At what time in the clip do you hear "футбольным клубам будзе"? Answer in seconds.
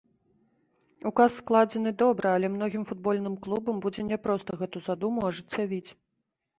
2.95-4.01